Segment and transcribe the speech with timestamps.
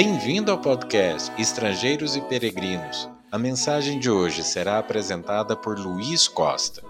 [0.00, 3.10] Bem-vindo ao podcast Estrangeiros e Peregrinos.
[3.32, 6.84] A mensagem de hoje será apresentada por Luiz Costa.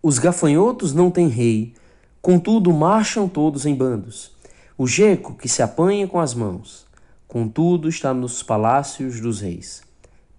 [0.00, 1.74] Os gafanhotos não têm rei,
[2.22, 4.30] contudo marcham todos em bandos.
[4.78, 6.86] O geco que se apanha com as mãos,
[7.26, 9.82] contudo está nos palácios dos reis.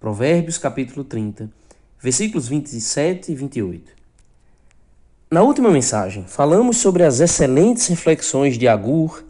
[0.00, 1.50] Provérbios capítulo 30,
[2.00, 3.92] versículos 27 e 28.
[5.30, 9.22] Na última mensagem, falamos sobre as excelentes reflexões de Agur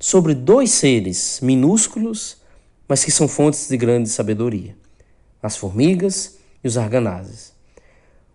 [0.00, 2.38] sobre dois seres minúsculos,
[2.88, 4.74] mas que são fontes de grande sabedoria:
[5.42, 7.52] as formigas e os arganazes.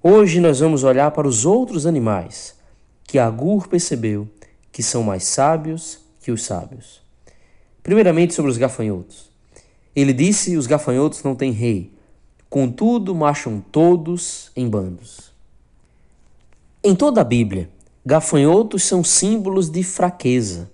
[0.01, 2.53] Hoje nós vamos olhar para os outros animais
[3.03, 4.29] que Agur percebeu
[4.71, 7.01] que são mais sábios que os sábios.
[7.81, 9.31] Primeiramente sobre os gafanhotos.
[9.95, 11.91] Ele disse: Os gafanhotos não têm rei,
[12.49, 15.31] contudo marcham todos em bandos.
[16.83, 17.69] Em toda a Bíblia,
[18.05, 20.69] gafanhotos são símbolos de fraqueza.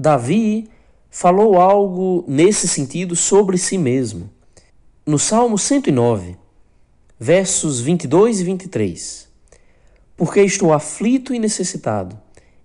[0.00, 0.66] Davi
[1.10, 4.30] falou algo nesse sentido sobre si mesmo.
[5.04, 6.38] No Salmo 109,
[7.18, 9.28] versos 22 e 23.
[10.16, 12.18] Porque estou aflito e necessitado,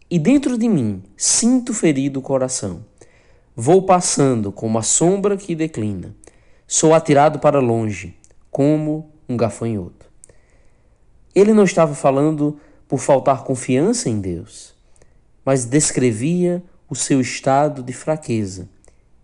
[0.09, 2.85] e dentro de mim sinto ferido o coração.
[3.53, 6.15] Vou passando como a sombra que declina.
[6.65, 8.15] Sou atirado para longe,
[8.49, 10.05] como um gafanhoto.
[11.35, 14.73] Ele não estava falando por faltar confiança em Deus,
[15.43, 18.69] mas descrevia o seu estado de fraqueza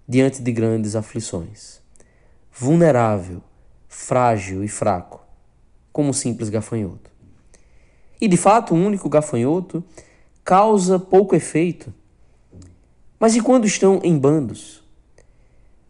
[0.08, 1.80] diante de grandes aflições.
[2.52, 3.42] Vulnerável,
[3.88, 5.22] frágil e fraco,
[5.92, 7.10] como um simples gafanhoto.
[8.20, 9.84] E de fato, um único gafanhoto
[10.44, 11.94] causa pouco efeito.
[13.20, 14.84] Mas e quando estão em bandos?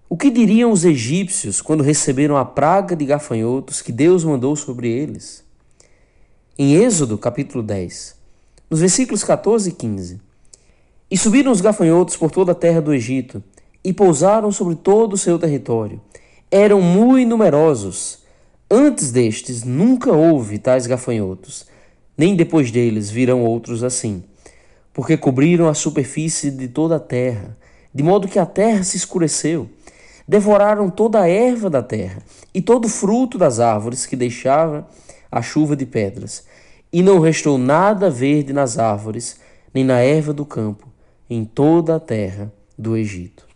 [0.09, 4.89] O que diriam os egípcios quando receberam a praga de gafanhotos que Deus mandou sobre
[4.89, 5.43] eles?
[6.57, 8.15] em Êxodo capítulo 10,
[8.69, 10.21] nos versículos 14 e 15.
[11.11, 13.43] E subiram os gafanhotos por toda a terra do Egito,
[13.83, 15.99] e pousaram sobre todo o seu território.
[16.49, 18.19] Eram muito numerosos.
[18.69, 21.67] Antes destes nunca houve tais gafanhotos,
[22.17, 24.23] nem depois deles virão outros assim,
[24.93, 27.57] porque cobriram a superfície de toda a terra,
[27.93, 29.67] de modo que a terra se escureceu.
[30.25, 32.21] Devoraram toda a erva da terra
[32.53, 34.87] e todo o fruto das árvores que deixava
[35.29, 36.45] a chuva de pedras,
[36.93, 39.37] e não restou nada verde nas árvores,
[39.73, 40.90] nem na erva do campo,
[41.33, 43.47] em toda a terra do Egito.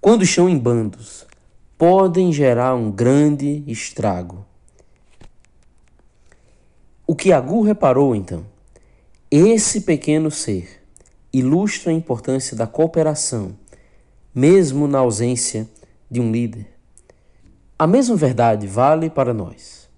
[0.00, 1.24] Quando estão em bandos,
[1.78, 4.44] podem gerar um grande estrago.
[7.06, 8.44] O que Agu reparou então?
[9.30, 10.82] Esse pequeno ser
[11.32, 13.56] ilustra a importância da cooperação,
[14.34, 15.68] mesmo na ausência
[16.10, 16.66] de um líder.
[17.78, 19.88] A mesma verdade vale para nós.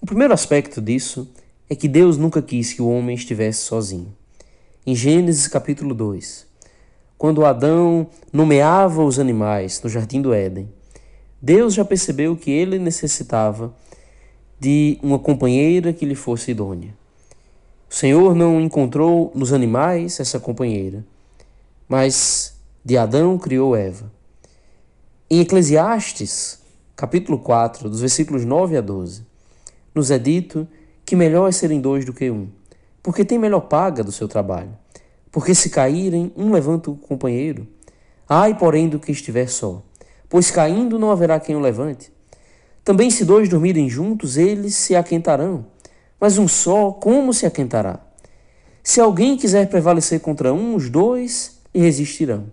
[0.00, 1.30] O primeiro aspecto disso
[1.68, 4.18] é que Deus nunca quis que o homem estivesse sozinho.
[4.86, 6.46] Em Gênesis capítulo 2,
[7.18, 10.72] quando Adão nomeava os animais no jardim do Éden,
[11.40, 13.74] Deus já percebeu que ele necessitava
[14.58, 16.94] de uma companheira que lhe fosse idônea.
[17.90, 21.04] O Senhor não encontrou nos animais essa companheira,
[21.86, 24.10] mas de Adão criou Eva.
[25.28, 26.58] Em Eclesiastes,
[26.96, 29.26] capítulo 4, dos versículos 9 a 12,
[29.94, 30.66] nos é dito
[31.04, 32.48] que melhor é serem dois do que um,
[33.02, 34.76] porque tem melhor paga do seu trabalho.
[35.30, 37.66] Porque se caírem, um levanta o companheiro.
[38.28, 39.82] Ai, porém, do que estiver só,
[40.28, 42.12] pois caindo não haverá quem o levante.
[42.84, 45.66] Também se dois dormirem juntos, eles se aquentarão,
[46.18, 48.00] mas um só, como se aquentará?
[48.82, 52.46] Se alguém quiser prevalecer contra um, os dois lhe resistirão.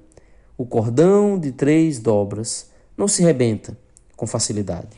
[0.58, 3.78] O cordão de três dobras não se rebenta,
[4.16, 4.98] com facilidade.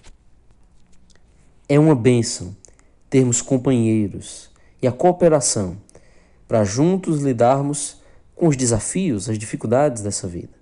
[1.68, 2.56] É uma bênção
[3.10, 4.49] termos companheiros
[4.82, 5.78] e a cooperação
[6.48, 7.98] para juntos lidarmos
[8.36, 10.54] com os desafios, as dificuldades dessa vida.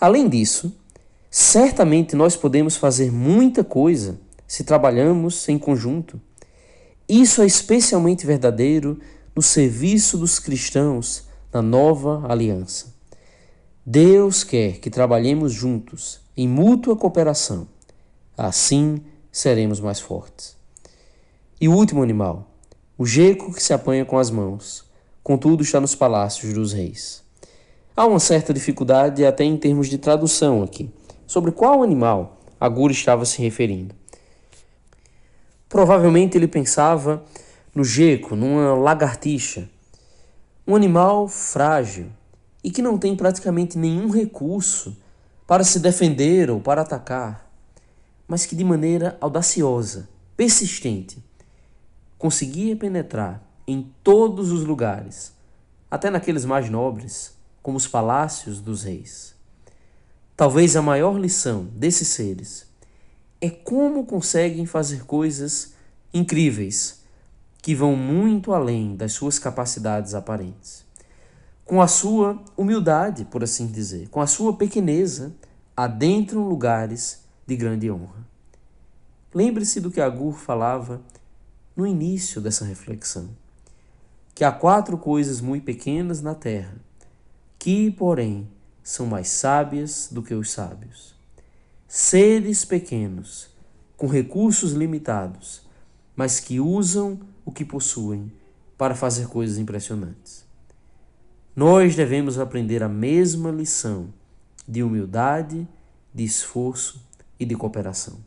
[0.00, 0.74] Além disso,
[1.30, 6.20] certamente nós podemos fazer muita coisa se trabalhamos em conjunto.
[7.08, 9.00] Isso é especialmente verdadeiro
[9.34, 12.94] no serviço dos cristãos na nova aliança.
[13.84, 17.68] Deus quer que trabalhemos juntos em mútua cooperação.
[18.36, 19.00] Assim
[19.32, 20.56] seremos mais fortes.
[21.60, 22.45] E o último animal,
[22.98, 24.82] o geco que se apanha com as mãos,
[25.22, 27.22] contudo está nos palácios dos reis.
[27.94, 30.90] Há uma certa dificuldade até em termos de tradução aqui,
[31.26, 33.94] sobre qual animal Agur estava se referindo.
[35.68, 37.22] Provavelmente ele pensava
[37.74, 39.68] no geco, numa lagartixa,
[40.66, 42.06] um animal frágil
[42.64, 44.96] e que não tem praticamente nenhum recurso
[45.46, 47.46] para se defender ou para atacar,
[48.26, 51.22] mas que de maneira audaciosa, persistente,
[52.18, 55.32] conseguia penetrar em todos os lugares,
[55.90, 59.34] até naqueles mais nobres, como os palácios dos reis.
[60.36, 62.66] Talvez a maior lição desses seres
[63.40, 65.74] é como conseguem fazer coisas
[66.12, 67.02] incríveis
[67.60, 70.84] que vão muito além das suas capacidades aparentes.
[71.64, 75.34] Com a sua humildade, por assim dizer, com a sua pequeneza,
[75.76, 78.24] adentram lugares de grande honra.
[79.34, 81.02] Lembre-se do que Agur falava
[81.76, 83.28] no início dessa reflexão:
[84.34, 86.76] que há quatro coisas muito pequenas na terra,
[87.58, 88.48] que, porém,
[88.82, 91.14] são mais sábias do que os sábios.
[91.86, 93.48] Seres pequenos,
[93.96, 95.62] com recursos limitados,
[96.14, 98.32] mas que usam o que possuem
[98.76, 100.44] para fazer coisas impressionantes.
[101.54, 104.12] Nós devemos aprender a mesma lição
[104.68, 105.66] de humildade,
[106.12, 107.02] de esforço
[107.38, 108.18] e de cooperação.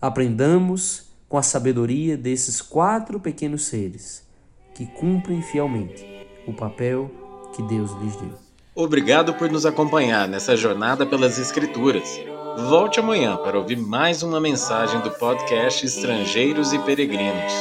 [0.00, 4.24] Aprendamos com a sabedoria desses quatro pequenos seres
[4.72, 6.06] que cumprem fielmente
[6.46, 7.10] o papel
[7.52, 8.34] que Deus lhes deu.
[8.72, 12.20] Obrigado por nos acompanhar nessa jornada pelas Escrituras.
[12.68, 17.52] Volte amanhã para ouvir mais uma mensagem do podcast Estrangeiros e Peregrinos.